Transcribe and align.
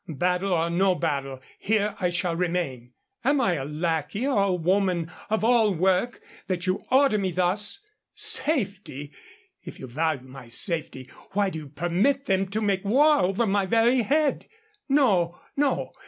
Battle 0.09 0.51
or 0.51 0.71
no 0.71 0.95
battle, 0.95 1.41
here 1.59 1.93
I 1.99 2.09
shall 2.09 2.35
remain. 2.35 2.93
Am 3.23 3.39
I 3.39 3.53
a 3.53 3.65
lackey 3.65 4.25
or 4.25 4.41
a 4.45 4.51
woman 4.51 5.11
of 5.29 5.43
all 5.43 5.75
work 5.75 6.21
that 6.47 6.65
you 6.65 6.83
order 6.89 7.19
me 7.19 7.29
thus! 7.29 7.77
Safety! 8.15 9.11
If 9.61 9.79
you 9.79 9.85
value 9.85 10.27
my 10.27 10.47
safety, 10.47 11.07
why 11.33 11.51
do 11.51 11.59
you 11.59 11.67
permit 11.67 12.25
them 12.25 12.47
to 12.47 12.61
make 12.61 12.83
war 12.83 13.19
over 13.19 13.45
my 13.45 13.67
very 13.67 14.01
head? 14.01 14.47
No, 14.89 15.39
no. 15.55 15.91